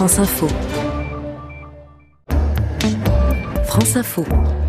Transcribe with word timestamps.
France 0.00 0.18
Info. 0.18 0.48
France 3.66 3.96
Info. 3.96 4.24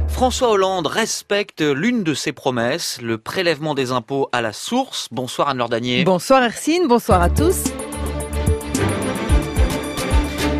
François 0.10 0.50
Hollande 0.50 0.88
respecte 0.88 1.62
l'une 1.62 2.04
de 2.04 2.14
ses 2.14 2.34
promesses, 2.34 3.00
le 3.02 3.18
prélèvement 3.18 3.74
des 3.74 3.94
impôts 3.94 4.28
à 4.34 4.42
la 4.42 4.52
source. 4.52 5.08
Bonsoir 5.10 5.48
Anne-Laure 5.48 5.70
Danier. 5.70 6.04
Bonsoir 6.04 6.44
Ercine, 6.44 6.86
bonsoir 6.90 7.22
à 7.22 7.30
tous. 7.30 7.64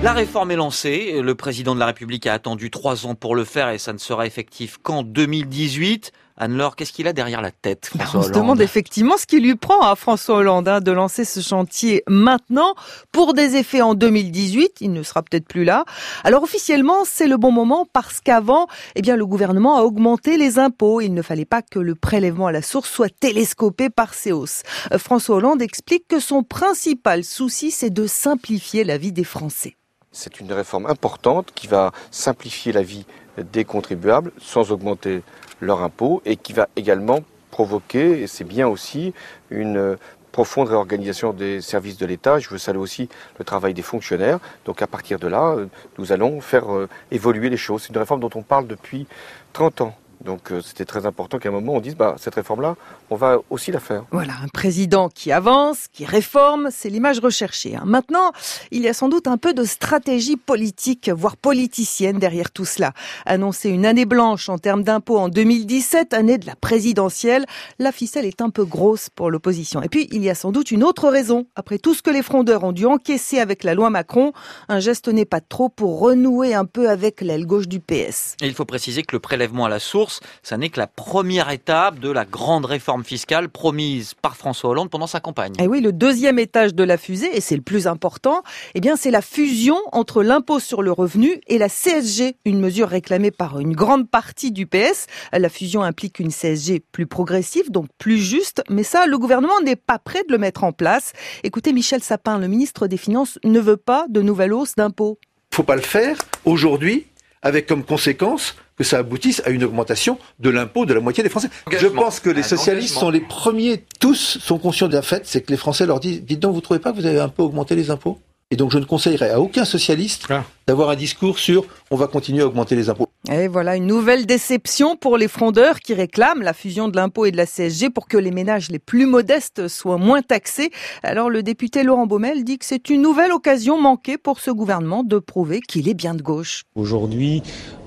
La 0.04 0.14
réforme 0.14 0.52
est 0.52 0.56
lancée. 0.56 1.20
Le 1.22 1.36
président 1.36 1.76
de 1.76 1.80
la 1.82 1.88
République 1.88 2.26
a 2.26 2.32
attendu 2.32 2.72
trois 2.72 3.06
ans 3.06 3.14
pour 3.14 3.36
le 3.36 3.44
faire 3.44 3.68
et 3.72 3.78
ça 3.78 3.92
ne 3.92 3.98
sera 3.98 4.26
effectif 4.26 4.78
qu'en 4.82 5.04
2018. 5.04 6.14
Anne-Laure, 6.42 6.76
qu'est-ce 6.76 6.92
qu'il 6.92 7.08
a 7.08 7.14
derrière 7.14 7.40
la 7.40 7.52
tête, 7.52 7.92
François 7.96 8.20
On 8.20 8.24
se 8.24 8.32
demande 8.32 8.62
effectivement 8.62 9.16
ce 9.16 9.28
qui 9.28 9.40
lui 9.40 9.56
prend 9.56 9.80
à 9.82 9.96
François 9.96 10.38
Hollande 10.38 10.68
hein, 10.68 10.82
de 10.82 10.92
lancer 10.92 11.24
ce 11.24 11.40
chantier 11.40 12.04
maintenant 12.08 12.74
pour 13.12 13.36
des 13.36 13.58
effets 13.58 13.84
en 13.84 13.94
2018. 13.94 14.78
Il 14.82 14.92
ne 14.92 15.04
sera 15.04 15.22
peut-être 15.22 15.48
plus 15.48 15.64
là. 15.64 15.86
Alors 16.24 16.42
officiellement, 16.42 17.06
c'est 17.06 17.28
le 17.28 17.38
bon 17.38 17.52
moment 17.52 17.86
parce 17.94 18.22
qu'avant, 18.22 18.66
eh 18.96 19.04
bien, 19.04 19.18
le 19.18 19.26
gouvernement 19.28 19.78
a 19.78 19.84
augmenté 19.84 20.36
les 20.36 20.58
impôts. 20.58 21.00
Il 21.00 21.14
ne 21.14 21.22
fallait 21.22 21.46
pas 21.46 21.62
que 21.62 21.78
le 21.78 21.94
prélèvement 21.94 22.48
à 22.48 22.52
la 22.52 22.64
source 22.64 22.90
soit 22.90 23.16
télescopé 23.16 23.92
par 23.92 24.16
ces 24.16 24.32
hausses. 24.32 24.64
Euh, 24.92 24.98
François 24.98 25.36
Hollande 25.36 25.62
explique 25.62 26.08
que 26.08 26.20
son 26.20 26.42
principal 26.42 27.24
souci, 27.24 27.70
c'est 27.70 27.92
de 27.92 28.08
simplifier 28.08 28.84
la 28.84 28.98
vie 28.98 29.12
des 29.12 29.24
Français. 29.24 29.76
C'est 30.12 30.40
une 30.42 30.52
réforme 30.52 30.88
importante 30.88 31.52
qui 31.56 31.68
va 31.68 31.92
simplifier 32.10 32.74
la 32.74 32.82
vie 32.82 33.06
des 33.38 33.66
contribuables 33.66 34.32
sans 34.40 34.72
augmenter 34.72 35.22
leur 35.60 35.84
impôt 35.84 36.22
et 36.26 36.36
qui 36.36 36.54
va 36.54 36.68
également 36.76 37.20
provoquer, 37.52 38.22
et 38.22 38.28
c'est 38.28 38.44
bien 38.44 38.68
aussi, 38.68 39.14
une 39.50 39.98
profonde 40.32 40.70
réorganisation 40.70 41.34
des 41.34 41.62
services 41.62 41.98
de 41.98 42.06
l'État. 42.06 42.40
Je 42.40 42.50
veux 42.50 42.58
saluer 42.58 42.80
aussi 42.80 43.10
le 43.38 43.46
travail 43.46 43.74
des 43.74 43.82
fonctionnaires. 43.82 44.40
Donc 44.66 44.82
à 44.82 44.88
partir 44.88 45.20
de 45.20 45.28
là, 45.28 45.56
nous 45.98 46.12
allons 46.12 46.42
faire 46.42 46.74
euh, 46.74 46.88
évoluer 47.12 47.50
les 47.50 47.58
choses. 47.58 47.84
C'est 47.84 47.90
une 47.90 47.98
réforme 47.98 48.22
dont 48.22 48.30
on 48.36 48.42
parle 48.42 48.68
depuis 48.68 49.08
30 49.54 49.82
ans. 49.82 49.98
Donc 50.24 50.52
euh, 50.52 50.62
c'était 50.62 50.86
très 50.86 51.06
important 51.06 51.40
qu'à 51.40 51.50
un 51.50 51.52
moment 51.52 51.74
on 51.74 51.80
dise 51.80 51.96
bah 51.96 52.16
cette 52.18 52.36
réforme-là, 52.36 52.76
on 53.10 53.16
va 53.16 53.40
aussi 53.50 53.72
la 53.72 53.80
faire. 53.80 54.06
Voilà, 54.12 54.34
un 54.44 54.48
président 54.48 55.10
qui 55.10 55.32
avance, 55.32 55.88
qui 55.92 56.06
réforme, 56.06 56.70
c'est 56.72 56.90
l'image 56.90 57.20
recherchée. 57.20 57.76
Hein. 57.76 57.84
Maintenant, 57.86 58.32
il 58.72 58.82
y 58.82 58.88
a 58.88 58.94
sans 58.94 59.10
doute 59.10 59.28
un 59.28 59.38
peu 59.38 59.54
de 59.54 59.64
stratégie 59.64 60.38
politique, 60.38 61.10
voire 61.10 61.38
politicienne 61.38 62.20
derrière 62.20 62.52
tout 62.52 62.66
cela. 62.66 62.94
Annoncer 63.26 63.70
une 63.70 63.86
année 63.86 64.06
blanche 64.06 64.50
en 64.50 64.58
termes 64.58 64.84
d'impôts 64.84 65.18
en 65.18 65.30
2017, 65.30 66.14
année 66.14 66.38
de 66.38 66.46
la 66.46 66.56
présidentielle, 66.56 67.46
la 67.80 67.92
ficelle 67.92 68.26
est 68.26 68.42
un 68.42 68.50
peu 68.50 68.66
grosse 68.66 69.10
pour 69.10 69.32
l'opposition. 69.32 69.82
Et 69.82 69.90
puis 69.90 70.08
il 70.12 70.24
y 70.24 70.30
a 70.30 70.36
sans 70.36 70.52
doute 70.52 70.72
une 70.72 70.84
autre 70.84 71.10
raison. 71.10 71.48
Après 71.56 71.78
tout 71.78 71.94
ce 71.94 72.02
que 72.02 72.12
les 72.12 72.22
frondeurs 72.22 72.64
ont 72.64 72.72
dû 72.72 72.86
encaisser 72.86 73.40
avec 73.40 73.64
la 73.64 73.74
loi 73.74 73.90
Macron, 73.90 74.34
un 74.70 74.80
geste 74.80 75.08
n'est 75.08 75.26
pas 75.26 75.42
trop 75.42 75.70
pour 75.70 76.00
renouer 76.00 76.54
un 76.54 76.66
peu 76.66 76.90
avec 76.90 77.22
l'aile 77.22 77.46
gauche 77.46 77.68
du 77.68 77.80
PS. 77.80 78.36
Et 78.42 78.48
il 78.48 78.54
faut 78.54 78.66
préciser 78.66 79.04
que 79.04 79.16
le 79.16 79.20
prélèvement 79.20 79.66
à 79.66 79.70
la 79.70 79.80
source 79.80 80.11
ça 80.44 80.58
n'est 80.58 80.70
que 80.70 80.80
la 80.80 80.88
première 80.88 81.50
étape 81.50 82.00
de 82.00 82.10
la 82.10 82.26
grande 82.26 82.66
réforme 82.66 83.04
fiscale 83.04 83.50
promise 83.50 84.14
par 84.14 84.36
François 84.36 84.72
Hollande 84.72 84.90
pendant 84.90 85.08
sa 85.08 85.20
campagne. 85.20 85.54
Et 85.60 85.64
eh 85.64 85.68
oui, 85.68 85.82
le 85.82 85.94
deuxième 85.94 86.40
étage 86.40 86.74
de 86.74 86.84
la 86.84 86.98
fusée, 86.98 87.36
et 87.36 87.42
c'est 87.42 87.56
le 87.56 87.62
plus 87.62 87.88
important, 87.88 88.44
eh 88.76 88.82
bien, 88.82 88.96
c'est 88.96 89.12
la 89.12 89.22
fusion 89.22 89.78
entre 89.92 90.24
l'impôt 90.24 90.60
sur 90.60 90.82
le 90.82 90.92
revenu 90.92 91.42
et 91.48 91.58
la 91.58 91.70
CSG, 91.70 92.36
une 92.46 92.60
mesure 92.60 92.90
réclamée 92.90 93.32
par 93.32 93.60
une 93.60 93.74
grande 93.74 94.10
partie 94.10 94.52
du 94.52 94.66
PS. 94.66 95.08
La 95.32 95.50
fusion 95.50 95.84
implique 95.84 96.20
une 96.20 96.32
CSG 96.32 96.82
plus 96.92 97.08
progressive, 97.08 97.72
donc 97.72 97.88
plus 97.98 98.18
juste, 98.18 98.64
mais 98.70 98.84
ça, 98.84 99.06
le 99.06 99.18
gouvernement 99.18 99.62
n'est 99.62 99.76
pas 99.76 100.00
prêt 100.00 100.24
de 100.28 100.32
le 100.32 100.38
mettre 100.38 100.64
en 100.64 100.72
place. 100.72 101.14
Écoutez, 101.44 101.74
Michel 101.74 102.02
Sapin, 102.02 102.38
le 102.38 102.48
ministre 102.48 102.88
des 102.88 102.98
Finances, 102.98 103.40
ne 103.44 103.60
veut 103.60 103.78
pas 103.78 104.06
de 104.10 104.22
nouvelles 104.22 104.54
hausses 104.54 104.76
d'impôts. 104.76 105.20
Faut 105.54 105.64
pas 105.64 105.76
le 105.76 105.82
faire 105.82 106.18
aujourd'hui 106.46 107.08
avec 107.42 107.68
comme 107.68 107.84
conséquence 107.84 108.56
que 108.82 108.88
ça 108.88 108.98
aboutisse 108.98 109.44
à 109.46 109.52
une 109.52 109.64
augmentation 109.64 110.18
de 110.40 110.50
l'impôt 110.50 110.88
de 110.88 110.96
la 110.96 111.02
moitié 111.02 111.22
des 111.22 111.30
Français. 111.30 111.52
Je 111.70 111.86
pense 111.86 112.20
que 112.20 112.32
les 112.32 112.42
socialistes 112.42 112.98
sont 112.98 113.12
les 113.12 113.22
premiers, 113.22 113.84
tous 114.00 114.40
sont 114.42 114.58
conscients 114.58 114.88
de 114.88 114.96
la 114.96 115.04
fait, 115.04 115.22
c'est 115.28 115.42
que 115.42 115.52
les 115.52 115.58
Français 115.58 115.86
leur 115.86 116.00
disent, 116.00 116.24
dites 116.24 116.40
donc, 116.40 116.56
vous 116.56 116.62
trouvez 116.62 116.80
pas 116.80 116.92
que 116.92 116.98
vous 116.98 117.06
avez 117.06 117.20
un 117.20 117.30
peu 117.30 117.44
augmenté 117.44 117.76
les 117.76 117.92
impôts? 117.92 118.18
Et 118.52 118.58
donc 118.58 118.72
je 118.72 118.78
ne 118.78 118.84
conseillerais 118.84 119.32
à 119.32 119.40
aucun 119.40 119.66
socialiste 119.66 120.26
ah. 120.30 120.44
d'avoir 120.68 120.90
un 120.90 120.96
discours 120.96 121.40
sur 121.40 121.66
on 121.90 121.96
va 121.96 122.08
continuer 122.08 122.44
à 122.44 122.48
augmenter 122.48 122.76
les 122.76 122.90
impôts. 122.90 123.08
Et 123.32 123.48
voilà 123.48 123.78
une 123.78 123.88
nouvelle 123.88 124.26
déception 124.26 124.98
pour 124.98 125.18
les 125.18 125.28
frondeurs 125.28 125.80
qui 125.80 125.94
réclament 125.94 126.42
la 126.42 126.54
fusion 126.54 126.90
de 126.90 126.96
l'impôt 126.98 127.26
et 127.26 127.32
de 127.32 127.38
la 127.38 127.46
CSG 127.46 127.90
pour 127.90 128.08
que 128.08 128.18
les 128.18 128.32
ménages 128.32 128.70
les 128.70 128.80
plus 128.80 129.06
modestes 129.06 129.68
soient 129.68 129.98
moins 129.98 130.22
taxés. 130.22 130.70
Alors 131.02 131.30
le 131.30 131.44
député 131.44 131.84
Laurent 131.84 132.08
Baumel 132.08 132.44
dit 132.44 132.58
que 132.58 132.66
c'est 132.66 132.90
une 132.90 133.02
nouvelle 133.02 133.32
occasion 133.32 133.80
manquée 133.80 134.18
pour 134.18 134.40
ce 134.40 134.52
gouvernement 134.52 135.04
de 135.04 135.18
prouver 135.20 135.62
qu'il 135.62 135.88
est 135.88 135.94
bien 135.94 136.14
de 136.14 136.22
gauche. 136.22 136.64
Aujourd'hui, 136.76 137.42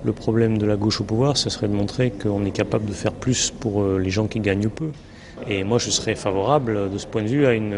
le 0.05 0.13
problème 0.13 0.57
de 0.57 0.67
la 0.67 0.77
gauche 0.77 1.01
au 1.01 1.05
pouvoir, 1.05 1.37
ce 1.37 1.51
serait 1.51 1.69
de 1.69 1.75
montrer 1.75 2.11
qu'on 2.11 2.45
est 2.47 2.53
capable 2.53 2.87
de 2.87 2.93
faire 2.93 3.13
plus 3.13 3.51
pour 3.51 3.83
euh, 3.83 3.99
les 3.99 4.11
gens 4.11 4.27
qui 4.27 4.41
gagnent 4.41 4.69
peu. 4.69 4.91
Et 5.49 5.65
moi, 5.65 5.79
je 5.79 5.91
serais 5.91 6.15
favorable 6.15 6.91
de 6.91 6.99
ce 6.99 7.07
point 7.07 7.23
de 7.23 7.29
vue 7.29 7.47
à 7.47 7.53
une, 7.53 7.75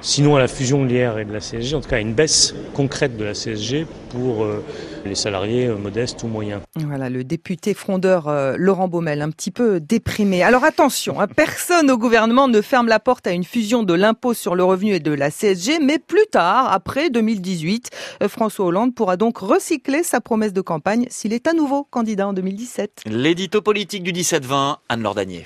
sinon 0.00 0.36
à 0.36 0.38
la 0.38 0.48
fusion 0.48 0.84
de 0.84 0.88
l'IR 0.88 1.18
et 1.18 1.24
de 1.24 1.32
la 1.32 1.40
CSG, 1.40 1.74
en 1.74 1.80
tout 1.80 1.88
cas 1.88 1.96
à 1.96 2.00
une 2.00 2.14
baisse 2.14 2.54
concrète 2.74 3.16
de 3.16 3.24
la 3.24 3.32
CSG 3.32 3.86
pour 4.10 4.44
euh, 4.44 4.64
les 5.04 5.14
salariés 5.14 5.66
euh, 5.66 5.76
modestes 5.76 6.22
ou 6.22 6.28
moyens. 6.28 6.62
Voilà, 6.76 7.10
le 7.10 7.24
député 7.24 7.74
frondeur 7.74 8.28
euh, 8.28 8.54
Laurent 8.58 8.88
Baumel, 8.88 9.20
un 9.22 9.30
petit 9.30 9.50
peu 9.50 9.80
déprimé. 9.80 10.42
Alors 10.42 10.64
attention, 10.64 11.20
hein, 11.20 11.26
personne 11.26 11.90
au 11.90 11.98
gouvernement 11.98 12.48
ne 12.48 12.60
ferme 12.60 12.88
la 12.88 13.00
porte 13.00 13.26
à 13.26 13.32
une 13.32 13.44
fusion 13.44 13.82
de 13.82 13.94
l'impôt 13.94 14.34
sur 14.34 14.54
le 14.54 14.64
revenu 14.64 14.94
et 14.94 15.00
de 15.00 15.12
la 15.12 15.30
CSG, 15.30 15.80
mais 15.82 15.98
plus 15.98 16.26
tard, 16.30 16.72
après 16.72 17.10
2018, 17.10 17.90
François 18.28 18.66
Hollande 18.66 18.94
pourra 18.94 19.16
donc 19.16 19.38
recycler 19.38 20.02
sa 20.02 20.20
promesse 20.20 20.52
de 20.52 20.60
campagne 20.60 21.06
s'il 21.10 21.32
est 21.32 21.46
à 21.46 21.52
nouveau 21.52 21.84
candidat 21.84 22.28
en 22.28 22.32
2017. 22.32 23.02
L'édito 23.06 23.60
politique 23.60 24.02
du 24.02 24.12
17-20, 24.12 24.76
Anne-Laure 24.88 25.14
Danier. 25.14 25.44